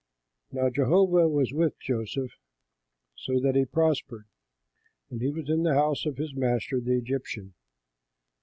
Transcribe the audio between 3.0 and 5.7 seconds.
so that he prospered; and he was in